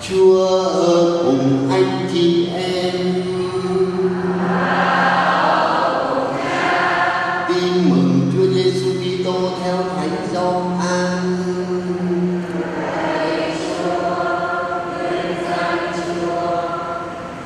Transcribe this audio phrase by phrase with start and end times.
[0.00, 2.94] Chúa ở cùng anh chị em.
[7.48, 11.36] Tin mừng Chúa Giêsu Kitô theo Thánh Gioan.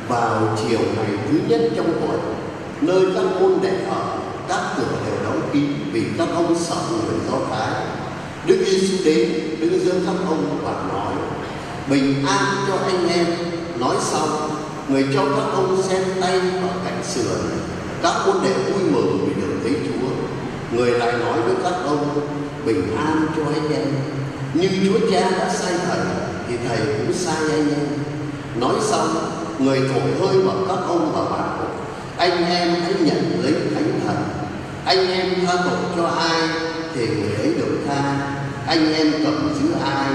[0.08, 2.34] Vào chiều ngày thứ nhất trong tuần,
[2.80, 7.18] nơi các môn đệ ở, các cửa đều đóng kín vì các ông sợ người
[7.30, 7.70] Do Thái.
[8.46, 9.28] Đức Giêsu đến
[9.60, 11.14] đứng giữa các ông và nói:
[11.90, 13.26] bình an cho anh em
[13.78, 14.50] nói xong
[14.88, 17.40] người cho các ông xem tay và cạnh sườn.
[18.02, 20.08] Các môn đệ vui mừng vì được thấy chúa.
[20.76, 22.20] Người lại nói với các ông,
[22.64, 23.86] bình an cho anh em.
[24.54, 26.00] Như chúa cha đã sai thầy
[26.48, 27.86] thì thầy cũng sai anh em.
[28.60, 29.08] Nói xong
[29.58, 31.58] người thổi hơi vào các ông và bảo
[32.16, 34.16] anh em hãy nhận lấy thánh thần.
[34.84, 36.48] Anh em tha tội cho ai
[36.94, 38.32] thì người ấy được tha.
[38.66, 40.12] Anh em cầm giữ ai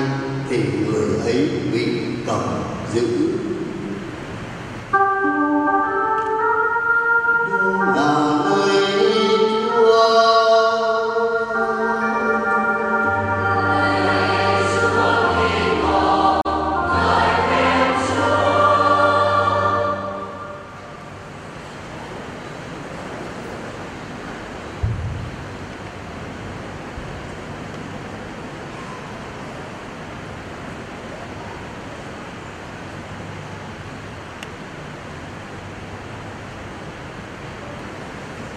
[0.49, 1.85] thì người ấy bị
[2.25, 2.41] cầm
[2.93, 3.07] giữ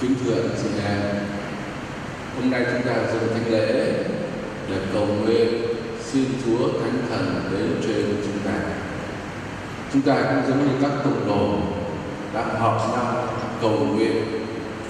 [0.01, 1.01] Kính thưa anh chị em,
[2.37, 3.93] hôm nay chúng ta dùng thánh lễ
[4.71, 5.49] để cầu nguyện
[6.05, 8.53] xin Chúa Thánh Thần đến trên chúng ta.
[9.93, 11.59] Chúng ta cũng giống như các cộng đồ
[12.35, 13.29] đang họp nhau
[13.61, 14.25] cầu nguyện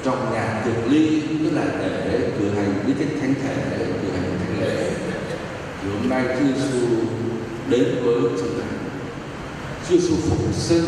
[0.04, 4.08] trong nhà tiệc ly tức là để cử hành bí tích thánh thể để cử
[4.12, 4.90] hành thánh lễ.
[5.82, 6.86] Thì hôm nay Chúa Giêsu
[7.68, 8.66] đến với chúng ta.
[9.88, 10.84] Chúa Giêsu phục sinh,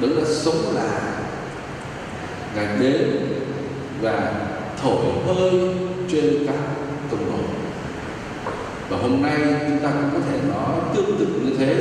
[0.00, 1.00] đó là sống lại
[2.56, 3.10] Ngài đến
[4.00, 4.32] và
[4.82, 5.50] thổi hơi
[6.12, 6.58] trên các
[7.10, 7.60] tầng đồng
[8.90, 9.36] và hôm nay
[9.68, 11.76] chúng ta cũng có thể nói tương tự như thế.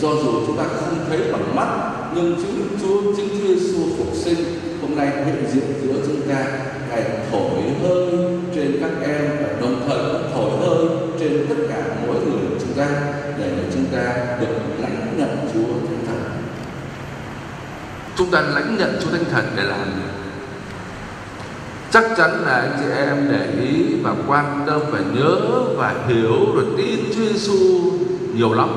[0.00, 1.68] Do dù chúng ta không thấy bằng mắt,
[2.14, 4.44] nhưng chính Chúa chính Chúa Giêsu phục sinh,
[4.82, 6.44] hôm nay hiện diện giữa chúng ta,
[6.90, 8.06] ngài thổi hơi
[8.54, 10.88] trên các em và đồng thời cũng thổi hơi
[11.20, 12.88] trên tất cả mỗi người của chúng ta
[13.38, 16.22] để chúng ta được lãnh nhận Chúa Thánh Thần.
[18.16, 20.07] Chúng ta lãnh nhận Chúa Thánh Thần để làm gì?
[21.90, 25.36] Chắc chắn là anh chị em để ý và quan tâm và nhớ
[25.76, 27.92] và hiểu rồi tin Chúa Giêsu
[28.34, 28.68] nhiều lắm.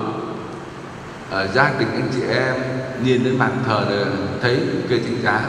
[1.30, 2.56] Ở gia đình anh chị em
[3.04, 4.06] nhìn lên bàn thờ để
[4.42, 5.42] thấy cây thánh giá.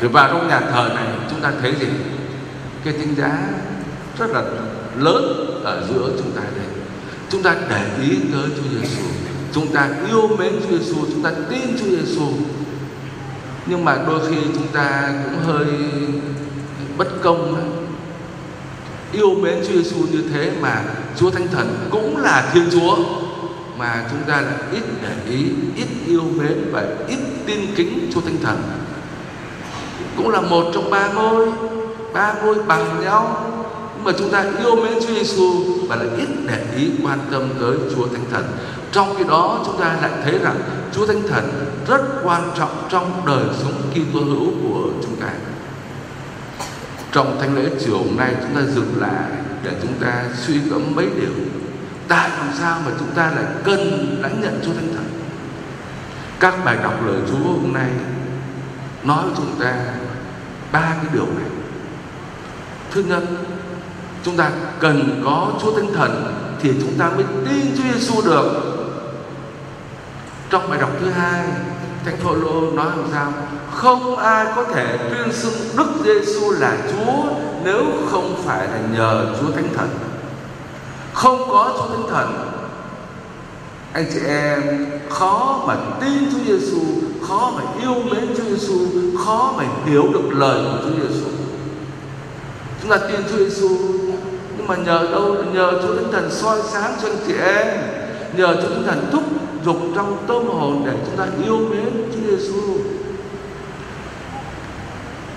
[0.00, 1.86] Rồi vào trong nhà thờ này chúng ta thấy gì?
[2.84, 3.38] Cây thánh giá
[4.18, 4.42] rất là
[4.98, 6.66] lớn ở giữa chúng ta đây.
[7.30, 9.02] Chúng ta để ý tới Chúa Giêsu
[9.56, 12.28] chúng ta yêu mến Chúa Giêsu, chúng ta tin Chúa Giêsu.
[13.66, 15.66] Nhưng mà đôi khi chúng ta cũng hơi
[16.98, 17.70] bất công
[19.12, 20.82] yêu mến Chúa Giêsu như thế mà
[21.16, 22.96] Chúa Thánh Thần cũng là Thiên Chúa
[23.78, 25.44] mà chúng ta lại ít để ý,
[25.76, 28.62] ít yêu mến và ít tin kính Chúa Thánh Thần.
[30.16, 31.48] Cũng là một trong ba ngôi,
[32.12, 33.52] ba ngôi bằng nhau
[33.94, 35.52] nhưng mà chúng ta yêu mến Chúa Giêsu
[35.88, 38.44] và lại ít để ý quan tâm tới Chúa Thánh Thần
[38.92, 40.56] trong khi đó chúng ta lại thấy rằng
[40.92, 45.28] Chúa Thánh Thần rất quan trọng trong đời sống Kitô hữu của chúng ta.
[47.16, 49.30] Trong thánh lễ chiều hôm nay chúng ta dừng lại
[49.62, 51.30] để chúng ta suy ngẫm mấy điều.
[52.08, 53.80] Tại làm sao mà chúng ta lại cần
[54.22, 55.04] lãnh nhận Chúa Thánh Thần?
[56.40, 57.90] Các bài đọc lời Chúa hôm nay
[59.04, 59.74] nói với chúng ta
[60.72, 61.50] ba cái điều này.
[62.90, 63.22] Thứ nhất,
[64.24, 64.50] chúng ta
[64.80, 68.62] cần có Chúa Thánh Thần thì chúng ta mới tin Chúa Giêsu được.
[70.50, 71.48] Trong bài đọc thứ hai,
[72.06, 73.32] Thánh Phaolô nói làm sao?
[73.72, 77.24] Không ai có thể tuyên xưng Đức Giêsu là Chúa
[77.64, 79.88] nếu không phải là nhờ Chúa Thánh Thần.
[81.12, 82.50] Không có Chúa Thánh Thần,
[83.92, 86.80] anh chị em khó mà tin Chúa Giêsu,
[87.28, 88.78] khó mà yêu mến Chúa Giêsu,
[89.24, 91.26] khó mà hiểu được lời của Chúa Giêsu.
[92.82, 93.68] Chúng ta tin Chúa Giêsu
[94.56, 97.66] nhưng mà nhờ đâu nhờ Chúa Thánh Thần soi sáng cho anh chị em
[98.36, 99.22] nhờ Chúa Thánh Thần thúc
[99.66, 102.60] dục trong tâm hồn để chúng ta yêu mến Chúa Giêsu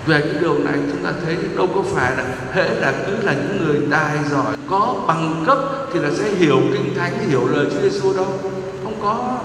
[0.06, 3.34] về cái điều này chúng ta thấy đâu có phải là, hễ là cứ là
[3.34, 5.58] những người tài giỏi, có bằng cấp
[5.92, 8.26] thì là sẽ hiểu kinh thánh, hiểu lời Chúa Giêsu đâu.
[8.84, 9.38] Không có.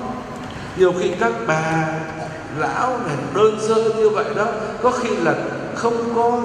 [0.77, 1.87] Nhiều khi các bà
[2.57, 4.45] lão này đơn sơ như vậy đó,
[4.81, 5.35] có khi là
[5.75, 6.41] không có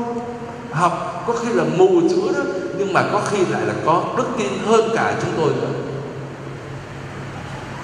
[0.70, 2.42] học, có khi là mù chữ đó,
[2.78, 5.89] nhưng mà có khi lại là có đức tin hơn cả chúng tôi nữa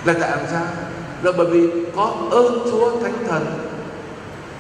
[0.07, 0.67] là tại làm sao?
[1.23, 3.47] Là bởi vì có ơn chúa thánh thần.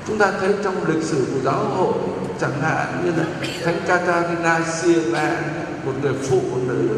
[0.07, 1.93] Chúng ta thấy trong lịch sử của giáo hội,
[2.41, 3.25] chẳng hạn như là
[3.65, 5.37] thánh Catarina Siena,
[5.85, 6.89] một người phụ nữ,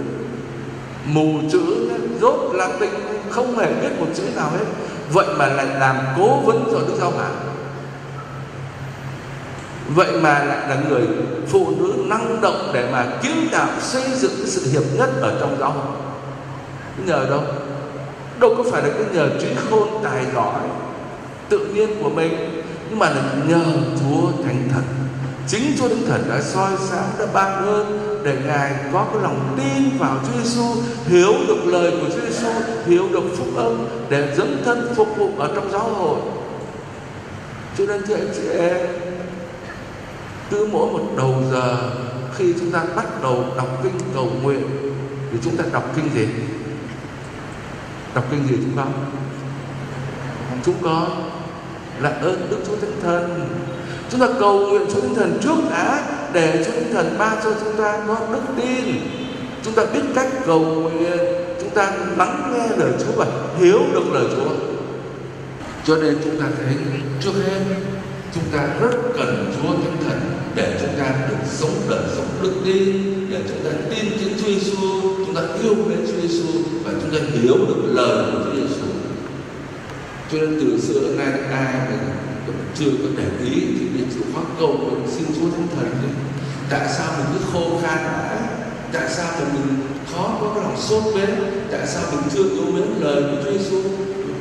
[1.04, 1.90] mù chữ,
[2.20, 2.90] rốt Latin
[3.30, 4.64] không hề biết một chữ nào hết.
[5.12, 7.34] Vậy mà lại làm cố vấn cho Đức Giáo Hoàng.
[9.94, 11.08] Vậy mà lại là người
[11.48, 15.36] phụ nữ năng động để mà kiến tạo, xây dựng cái sự hiệp nhất ở
[15.40, 15.96] trong giáo hội.
[17.06, 17.42] Nhờ đâu?
[18.40, 20.60] Đâu có phải là cái nhờ trí khôn tài giỏi,
[21.48, 23.64] tự nhiên của mình, nhưng mà là nhờ
[24.00, 24.82] Chúa Thánh Thần.
[25.46, 29.56] Chính Chúa Thánh Thần đã soi sáng, đã ban ơn để ngài có cái lòng
[29.56, 30.62] tin vào Chúa Giêsu
[31.06, 32.48] hiểu được lời của Chúa Giêsu
[32.86, 36.18] hiểu được phúc âm để dấn thân phục vụ ở trong giáo hội.
[37.78, 38.76] Cho nên thưa anh chị em,
[40.50, 41.76] cứ mỗi một đầu giờ
[42.36, 44.62] khi chúng ta bắt đầu đọc kinh cầu nguyện,
[45.32, 46.26] thì chúng ta đọc kinh gì?
[48.14, 48.92] Đọc kinh gì chúng con
[50.64, 51.30] chúng con
[52.00, 53.48] là ơn Đức Chúa Thánh Thần.
[54.10, 56.02] Chúng ta cầu nguyện Chúa Thánh Thần trước đã,
[56.32, 58.94] để Chúa Thánh Thần ban cho chúng ta có đức tin.
[59.64, 61.18] Chúng ta biết cách cầu nguyện,
[61.60, 63.26] chúng ta lắng nghe lời Chúa và
[63.58, 64.50] hiểu được lời Chúa.
[65.84, 66.74] Cho nên chúng ta thấy
[67.20, 67.60] trước hết,
[68.34, 70.20] chúng ta rất cần Chúa Thánh Thần
[70.54, 75.17] để chúng ta được sống đời sống đức tin, để chúng ta tin Chúa Giêsu
[75.38, 76.48] ta yêu mến Chúa Giêsu
[76.84, 78.86] và chúng ta hiểu được lời của Chúa Giêsu
[80.32, 81.98] cho nên từ xưa đến nay, ai mà
[82.74, 86.08] chưa có để ý thì biết chịu khóa cầu mình xin Chúa Thánh Thần đi
[86.70, 88.36] tại sao mình cứ khô khan mãi?
[88.92, 89.76] Tại sao mà mình
[90.12, 91.30] khó có cái lòng sốt bến
[91.70, 93.82] tại sao mình chưa yêu mến lời của Chúa Giêsu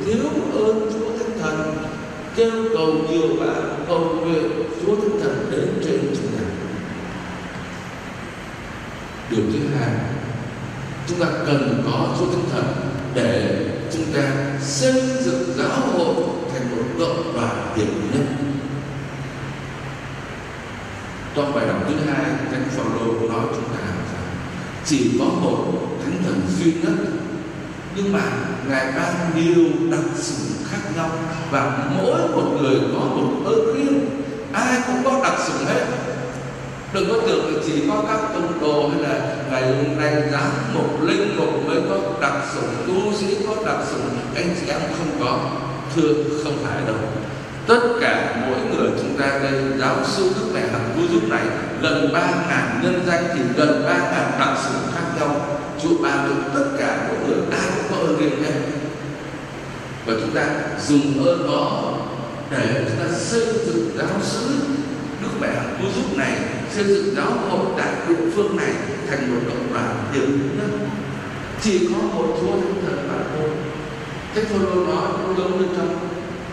[0.06, 0.24] thiếu
[0.54, 1.76] ơn Chúa Thánh Thần,
[2.36, 4.50] kêu cầu nhiều bạn cầu nguyện
[4.86, 6.44] Chúa Thánh Thần đến trên chúng ta
[9.30, 9.90] điều thứ hai
[11.08, 12.64] chúng ta cần có Chúa tinh Thần
[13.14, 14.20] để chúng ta
[14.60, 16.14] xây dựng giáo hội
[16.52, 18.22] thành một cộng đoàn hiệp nhất.
[21.34, 24.28] Trong bài đọc thứ hai, thánh Phaolô nói chúng ta rằng,
[24.84, 25.64] chỉ có một
[26.04, 27.10] thánh thần duy nhất,
[27.96, 28.22] nhưng mà
[28.68, 31.10] ngài ban nhiều đặc sự khác nhau,
[31.50, 34.22] và mỗi một người có một ơn riêng,
[34.52, 35.86] ai cũng có đặc sự hết
[36.92, 40.50] đừng có tưởng là chỉ có các tông đồ hay là ngày hôm nay giám
[40.74, 44.80] mục linh mục mới có đặc sủng tu sĩ, có đặc sủng anh chị em
[44.98, 45.38] không có.
[45.96, 46.14] Thưa,
[46.44, 46.96] không phải đâu.
[47.66, 51.42] Tất cả mỗi người chúng ta đây, giáo sư đức mẹ hằng cứu giúp này
[51.82, 55.36] gần ba ngàn nhân danh thì gần ba ngàn đặc sủng khác nhau.
[55.82, 58.52] Chúa ban được tất cả mỗi người ai cũng có ơn riêng hết
[60.08, 60.46] và chúng ta
[60.86, 61.92] dùng ơn đó
[62.50, 64.46] để chúng ta xây dựng giáo sứ
[65.22, 66.32] đức mẹ hằng cứu giúp này
[66.78, 68.72] xây dựng giáo hội tại địa phương này
[69.10, 70.88] thành một cộng đoàn hiệp nhất.
[71.62, 73.50] Chỉ có một chúa thánh thần mà thôi.
[74.34, 75.98] Thế Phaolô nói cũng giống như trong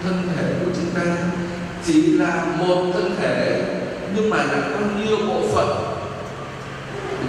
[0.03, 1.17] thân thể của chúng ta.
[1.85, 3.63] Chỉ là một thân thể,
[4.15, 5.67] nhưng mà lại có nhiều bộ phận.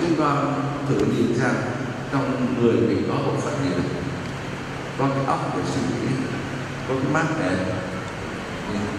[0.00, 0.37] Chúng ta
[0.88, 1.54] thử nhìn rằng
[2.12, 3.87] trong người mình có bộ phận gì này?
[4.98, 6.14] Có cái óc để suy nghĩ,
[6.88, 7.56] có cái mắt để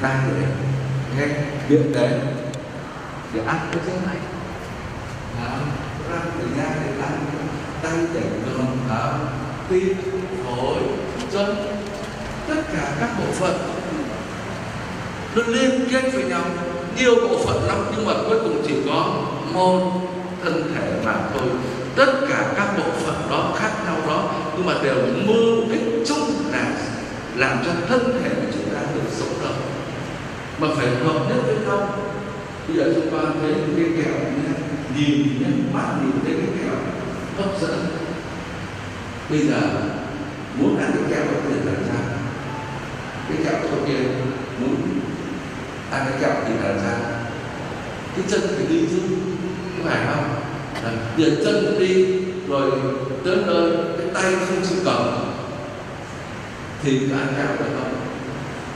[0.01, 0.47] tai để,
[1.17, 1.27] nghe,
[1.69, 2.21] miệng để
[3.33, 4.17] để ăn cái thế này.
[6.11, 7.25] Răng từ da để ăn
[7.83, 9.13] tay để đường thở
[9.69, 9.97] tim
[10.45, 10.81] phổi
[11.31, 11.55] chân
[12.47, 13.57] tất cả các bộ phận.
[15.35, 16.41] Nó liên kết với nhau,
[16.97, 19.23] nhiều bộ phận lắm, nhưng mà cuối cùng chỉ có
[19.53, 19.91] một
[20.43, 21.49] thân thể mà thôi.
[21.95, 26.51] Tất cả các bộ phận đó khác nhau đó, nhưng mà đều mưu đích chung
[26.51, 26.71] là
[27.35, 29.61] làm cho thân thể của chúng ta được sống động.
[30.59, 31.89] Mà phải hợp nhất với nhau
[32.67, 34.53] bây giờ chúng ta thấy cái kẹo nhé,
[34.95, 36.75] nhìn nhé, mắt nhìn thấy cái kẹo,
[37.37, 37.85] hấp dẫn.
[39.29, 39.61] Bây giờ
[40.59, 42.01] muốn ăn cái kẹo có thể làm sao?
[43.29, 44.03] Cái kẹo đầu tiên
[44.59, 44.75] muốn
[45.91, 46.99] ăn cái kẹo thì làm sao?
[48.15, 48.99] Cái chân phải đi chứ,
[49.77, 50.35] có phải không?
[51.17, 52.05] Tiền chân đi,
[52.47, 52.71] rồi
[53.25, 55.33] tới nơi cái tay không chịu cầm,
[56.83, 57.95] thì ăn kẹo được không?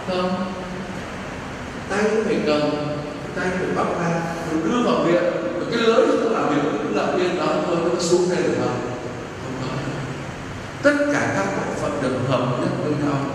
[0.07, 0.53] Không.
[1.89, 2.61] Tay phải cầm
[3.35, 4.21] tay phải bóc ra
[4.51, 5.23] rồi đưa vào miệng
[5.55, 8.53] rồi cái lưỡi nó làm việc cũng làm yên đó thôi nó xuống đây được
[8.59, 8.79] không
[9.43, 9.67] không có.
[10.83, 13.25] Tất cả các bộ phận được hợp nhất với nhau.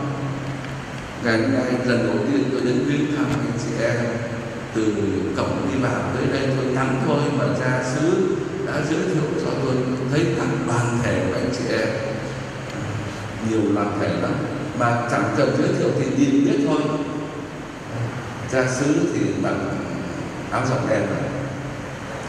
[1.24, 3.96] Ngày hôm nay, lần đầu tiên tôi đến viếng thăm anh chị em.
[4.74, 4.94] Từ
[5.36, 8.36] cổng đi vào tới đây tôi ngắn thôi mà cha xứ
[8.66, 9.74] đã giới thiệu cho tôi.
[10.10, 11.88] Thấy cả đoàn thể của anh chị em.
[13.50, 14.32] Nhiều đoàn thể lắm.
[14.78, 16.80] Mà chẳng cần giới thiệu thì nhìn biết thôi.
[18.52, 19.75] Cha xứ thì bằng
[20.50, 21.30] áo rộng đen này.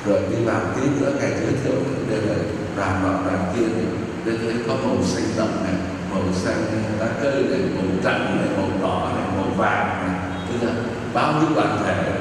[0.06, 1.76] Rồi đi vào tí nữa ngày giới thiệu
[2.10, 2.36] đây là
[2.78, 3.86] đoàn nọ đoàn kia thì
[4.26, 5.74] đây thấy có màu xanh đậm này
[6.12, 6.64] màu xanh
[7.00, 10.16] lá cây này, màu trắng này màu đỏ này màu vàng này.
[10.50, 10.74] Tức là
[11.14, 12.12] bao nhiêu đoàn thể?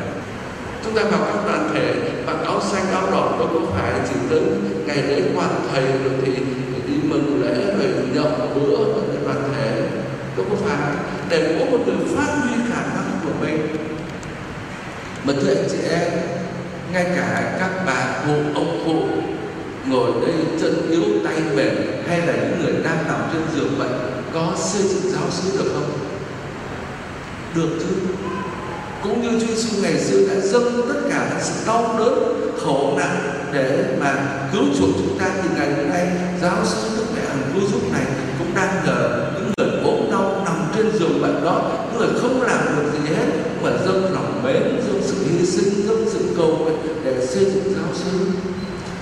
[0.84, 1.94] Chúng ta mặc các đoàn thể
[2.26, 4.40] mặc áo xanh áo đỏ đâu có phải chỉ tới
[4.86, 6.32] ngày lễ quan thầy rồi thì
[6.86, 9.88] đi mừng lễ rồi nhậu bữa với đoàn thể?
[10.36, 10.92] Đâu có phải
[11.28, 13.66] để mỗi một người phát huy khả năng của mình?
[15.26, 16.08] Mà thưa anh chị em,
[16.92, 19.02] ngay cả các bà cụ, ông cụ
[19.90, 21.74] ngồi đây chân yếu tay mềm
[22.08, 25.70] hay là những người đang nằm trên giường bệnh, có xây dựng giáo xứ được
[25.74, 25.90] không?
[27.54, 27.94] Được chứ.
[29.02, 32.14] Cũng như Chúa Giêsu ngày xưa đã dâng tất cả những sự đau đớn,
[32.64, 33.16] khổ nạn
[33.52, 34.14] để mà
[34.52, 36.08] cứu chuộc chúng ta, thì ngày hôm nay
[36.42, 38.04] giáo sư đức mẹ hằng cứu giúp này
[38.38, 42.42] cũng đang nhờ những người ốm đau nằm trên giường bệnh đó, những người không
[42.42, 43.26] làm được gì hết
[43.62, 47.26] mà dâng lòng mến dâng sự hy sinh dâng sự cầu nguyện để
[47.96, 48.20] xây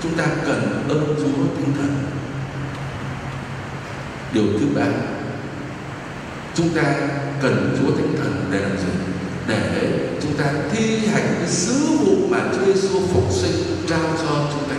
[0.03, 1.95] chúng ta cần ơn Chúa tinh thần.
[4.33, 4.87] Điều thứ ba,
[6.55, 6.83] chúng ta
[7.43, 8.93] cần Chúa tinh thần để làm gì?
[9.49, 9.91] Để
[10.23, 14.69] chúng ta thi hành cái sứ vụ mà Chúa Giêsu phục sinh, trao cho chúng
[14.69, 14.77] ta.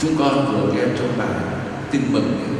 [0.00, 1.28] Chúng con vừa nghe trong bài
[1.90, 2.56] tin mừng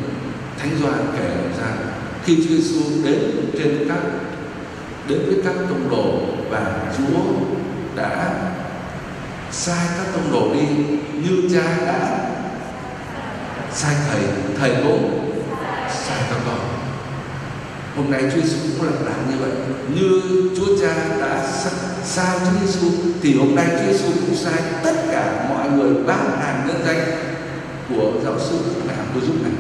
[0.59, 1.29] Thánh Doan kể
[1.61, 1.77] ra
[2.25, 3.21] khi Chúa Giêsu đến
[3.59, 4.01] trên các,
[5.09, 6.21] đến với các tông đồ
[6.51, 7.21] và Chúa
[7.97, 8.35] đã
[9.57, 10.67] sai các tông đồ đi
[11.13, 12.19] như cha đã.
[13.73, 14.21] Sai thầy
[14.61, 15.33] thầy cũng
[15.91, 16.59] sai các con.
[17.97, 19.51] Hôm nay Chúa Giêsu cũng làm làm như vậy.
[19.95, 20.23] Như
[20.57, 21.47] Chúa Cha đã
[22.05, 22.89] sai Chúa Giêsu
[23.23, 27.01] thì hôm nay Chúa Giêsu cũng sai tất cả mọi người bán hàng nhân danh
[27.89, 29.53] của giáo sư mẹ của giúp này.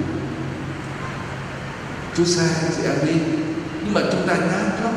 [2.17, 3.21] Chúa sai chị em đi.
[3.85, 4.95] Nhưng mà chúng ta nhát lắm.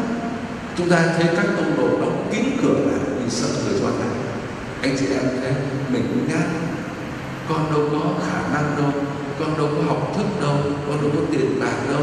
[0.77, 4.28] Chúng ta thấy các tông đồ đóng kín cửa lại vì sợ người cho này
[4.81, 5.51] anh chị em thấy
[5.89, 6.47] mình cũng nhát.
[7.49, 8.91] Con đâu có khả năng đâu,
[9.39, 10.55] con đâu có học thức đâu,
[10.87, 12.01] con đâu có tiền bạc đâu.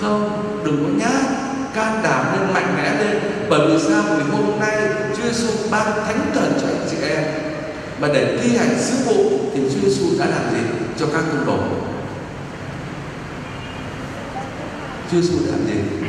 [0.00, 1.48] Không, đừng có nhát.
[1.74, 3.18] Can đảm lên mạnh mẽ lên.
[3.50, 4.02] Bởi vì sao?
[4.16, 4.78] Vì hôm nay
[5.16, 7.24] Chúa Giêsu ban thánh thần cho anh chị em.
[8.00, 10.60] Mà để thi hành sứ vụ thì Chúa Giêsu đã làm gì?
[10.98, 11.58] Cho các tông đồ
[15.10, 16.06] Chúa Giêsu đã làm gì?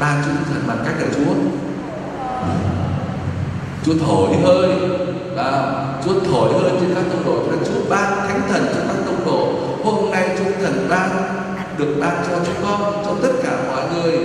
[0.00, 1.34] Ban chúng thần bằng cách là Chúa.
[3.84, 4.68] Chúa thổi hơi.
[5.36, 5.72] À,
[6.04, 7.42] Chúa thổi hơi trên các tông đồ.
[7.50, 9.52] Nên Chúa ban thánh thần cho các tông đồ.
[9.84, 11.10] Hôm nay Chúa thần ban
[11.78, 14.18] được ban cho chúng con cho tất cả mọi người.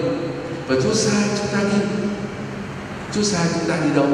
[0.67, 1.85] Và Chúa sai chúng ta đi.
[3.13, 4.07] Chúa sai chúng ta đi đâu?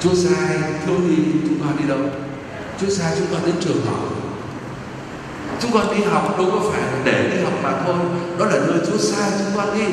[0.00, 1.16] Chúa sai thiếu đi
[1.48, 1.98] chúng con đi đâu?
[2.80, 3.98] Chúa sai chúng con đến trường học.
[5.60, 7.96] Chúng con đi học đâu có phải để đi học mà thôi.
[8.38, 9.84] Đó là nơi Chúa sai chúng con đi.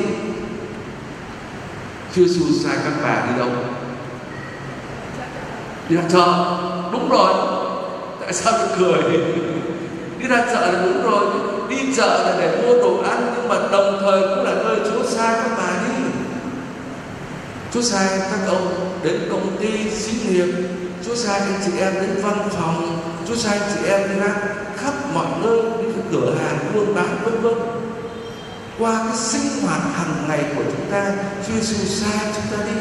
[2.14, 3.48] Chúa Giêsu sai các bà đi đâu?
[5.88, 6.56] Đi ra chợ.
[6.92, 7.34] Đúng rồi.
[8.20, 9.18] Tại sao tôi cười?
[10.18, 11.24] Đi ra chợ là đúng rồi.
[11.68, 15.04] Đi chợ là để mua đồ ăn, nhưng mà đồng thời cũng là nơi Chúa
[15.10, 16.04] sai các bà đi.
[17.74, 20.54] Chúa sai các ông đến công ty xí nghiệp.
[21.06, 22.98] Chúa sai anh chị em đến văn phòng.
[23.28, 24.34] Chúa sai anh chị em đi ra
[24.76, 27.77] khắp mọi nơi, đi cửa hàng buôn bán, vân vân
[28.78, 31.12] qua cái sinh hoạt hàng ngày của chúng ta,
[31.46, 32.72] Chúa Giêsu xa chúng ta đi.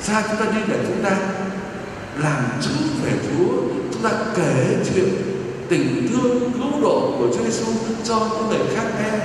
[0.00, 1.10] Xa chúng ta đi để chúng ta
[2.16, 3.52] làm chứng về Chúa.
[3.92, 5.08] Chúng ta kể chuyện
[5.68, 7.72] tình thương, cứu độ của Chúa Giêsu
[8.04, 9.18] cho những người khác nghe.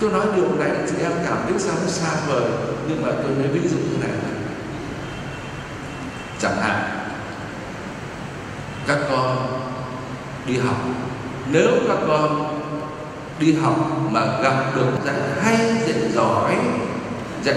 [0.00, 2.50] Tôi nói điều này, chị em cảm thấy sao nó xa vời,
[2.88, 4.10] nhưng mà tôi lấy ví dụ như này.
[6.40, 6.82] Chẳng hạn,
[8.86, 9.36] các con
[10.46, 10.76] đi học.
[11.52, 12.45] Nếu các con
[13.38, 13.74] đi học
[14.10, 16.56] mà gặp được dạy hay, dạy giỏi,
[17.42, 17.56] dạy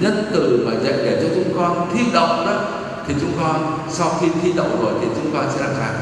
[0.00, 2.60] nhân từ mà dạy để cho chúng con thi đậu đó,
[3.06, 5.92] thì chúng con sau khi thi đậu rồi thì chúng con sẽ làm sao?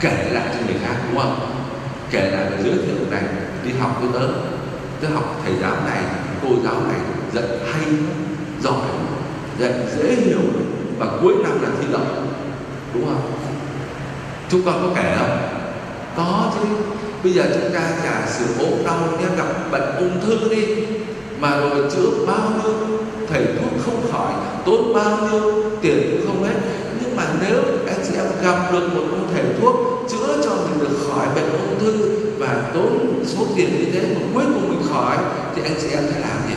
[0.00, 1.50] Kể lại cho người khác, đúng không?
[2.10, 3.22] Kể lại và giới thiệu này,
[3.64, 4.28] đi học với tớ.
[5.00, 6.02] Tớ học thầy giáo này,
[6.42, 7.00] cô giáo này,
[7.32, 7.92] dạy hay,
[8.62, 8.88] giỏi,
[9.58, 10.40] dạy dễ hiểu
[10.98, 12.06] và cuối năm là thi đậu.
[12.94, 13.32] Đúng không?
[14.48, 15.38] Chúng con có kể không?
[16.16, 16.68] Có chứ.
[17.22, 20.64] Bây giờ chúng ta giả sử ốm đau, nếu gặp bệnh ung thư đi,
[21.40, 22.72] mà rồi chữa bao nhiêu,
[23.28, 24.32] thầy thuốc không khỏi,
[24.66, 26.54] tốn bao nhiêu tiền cũng không hết.
[27.00, 29.76] Nhưng mà nếu anh chị em gặp được một ông thầy thuốc
[30.10, 34.20] chữa cho mình được khỏi bệnh ung thư và tốn số tiền như thế mà
[34.34, 35.16] cuối cùng mình khỏi,
[35.54, 36.54] thì anh chị em phải làm gì?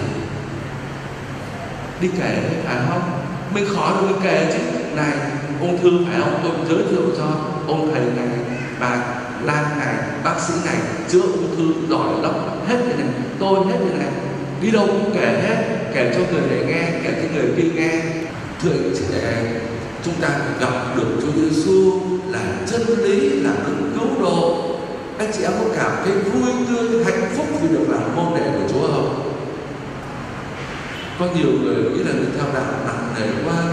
[2.02, 3.02] Đi kể phải không?
[3.54, 4.80] Mình khỏi rồi mình kể chứ.
[4.96, 5.14] Này,
[5.62, 6.40] ung thư phải không?
[6.44, 7.24] Tôi giới thiệu cho
[7.68, 8.38] ông thầy này,
[8.80, 10.76] bà Lan này bác sĩ này
[11.10, 12.34] chữa ung thư, giỏi lắm
[12.68, 13.08] hết như này.
[13.40, 14.08] Tôi hết như này.
[14.62, 18.02] Đi đâu cũng kể hết, kể cho người này nghe, kể cho người kia nghe.
[18.64, 19.62] Thưa anh chị để
[20.06, 20.30] chúng ta
[20.60, 22.40] gặp được Chúa Giêsu là
[22.72, 24.66] chân lý, là đấng cứu độ.
[25.18, 28.44] Anh chị em có cảm thấy vui tươi, hạnh phúc vì được làm môn đệ
[28.46, 29.32] của Chúa không?
[31.20, 33.64] Có nhiều người nghĩ là theo đạo nặng nề quá,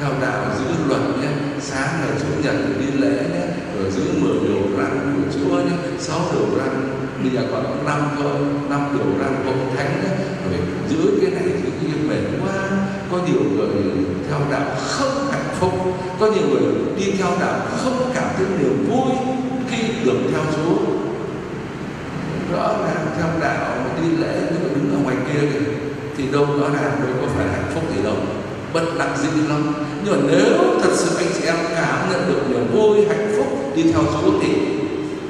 [0.00, 1.28] theo đạo giữ luật nhé,
[1.60, 3.46] sáng ngày chủ nhật đi lễ nhé
[3.78, 8.00] rồi giữ mười điều răn của Chúa nhé, sáu điều răn, bây giờ còn năm
[8.18, 8.36] thôi
[8.70, 10.10] năm điều răn của ông thánh nhé.
[10.50, 12.52] Rồi giữ cái này giữ cái mệt quá.
[13.10, 13.82] Có nhiều người
[14.28, 15.72] theo đạo không hạnh phúc,
[16.20, 19.12] có nhiều người đi theo đạo không cảm thấy niềm vui
[19.70, 20.76] khi được theo Chúa.
[22.52, 25.70] Rõ ràng theo đạo mà đi lễ nhưng mà đứng ở ngoài kia kìa,
[26.16, 28.16] thì đâu rõ ràng đâu có phải hạnh phúc gì đâu.
[28.72, 29.74] Bất đắc dĩ lắm.
[30.04, 33.65] Nhưng mà nếu thật sự anh chị em cảm nhận được niềm vui, hạnh phúc
[33.76, 34.48] đi theo Chúa thì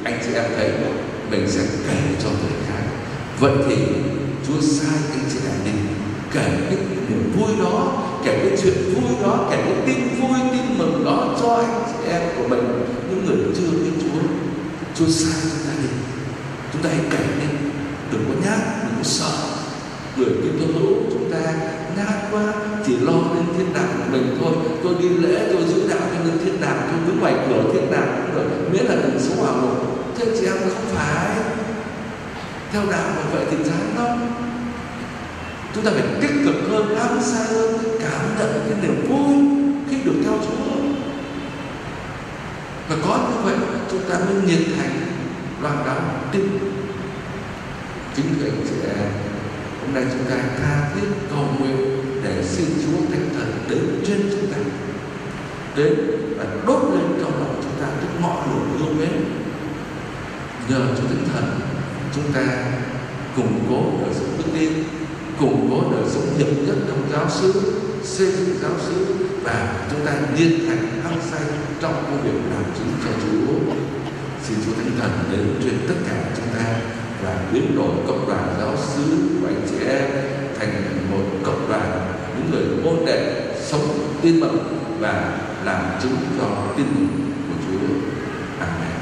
[0.04, 0.70] anh chị em thấy
[1.30, 2.82] mình sẽ kể cho người khác.
[3.40, 3.76] Vậy thì
[4.46, 5.80] Chúa sai anh chị em đi,
[6.32, 10.78] kể cái niềm vui đó, kể cái chuyện vui đó, kể cái tin vui, tin
[10.78, 12.84] mừng đó cho anh chị em của mình.
[13.10, 14.20] Những người chưa biết Chúa
[14.94, 15.88] Chúa sai chúng ta đi.
[16.72, 17.58] Chúng ta hãy kể đi.
[18.12, 19.32] Đừng có nhát, đừng có sợ.
[20.16, 21.38] Người tin tôi hữu chúng ta
[21.96, 22.54] nhát quá
[22.86, 24.52] chỉ lo đến thiên đàng của mình thôi.
[24.82, 27.90] Tôi đi lễ, tôi giữ đạo cho đến thiên đàng, tôi cứ ngoài cửa thiên
[27.90, 31.36] đàng cũng được, miễn là đừng sống hỏa ngục thế chị em không phải.
[32.72, 34.18] Theo đạo mà vậy thì chán lắm
[35.74, 39.34] chúng ta phải tích cực hơn hăng say hơn, cảm nhận cái niềm vui
[39.90, 40.76] khi được theo Chúa.
[42.88, 43.54] Và có như vậy,
[43.90, 45.00] chúng ta mới nhiệt thành,
[45.62, 46.00] loạn đạo
[46.32, 46.58] tin.
[48.16, 49.08] Chính vì anh chị em,
[49.80, 54.20] hôm nay chúng ta tha thiết cầu nguyện để xin Chúa Thánh Thần đến trên
[54.30, 54.58] chúng ta,
[55.76, 55.94] đến
[56.36, 59.24] và đốt lên trong lòng chúng ta cái ngọn lửa yêu mến
[60.68, 61.60] nhờ Chúa Thánh Thần,
[62.14, 62.42] chúng ta
[63.36, 64.72] củng cố đời sống đức tin
[65.40, 69.06] củng cố đời sống hiệp nhất trong giáo xứ, xây dựng giáo xứ,
[69.42, 71.40] và chúng ta liên thành hăng say
[71.80, 73.74] trong công việc làm chứng cho Chúa.
[74.42, 76.80] Xin Chúa Thánh Thần đến truyền tất cả chúng ta
[77.22, 80.10] và biến đổi cộng đoàn giáo xứ của anh chị em
[80.58, 82.05] thành một cộng đoàn
[82.50, 83.80] người môn đệ sống
[84.22, 84.50] tin mật
[84.98, 86.44] và làm chứng cho
[86.76, 87.35] tin mừng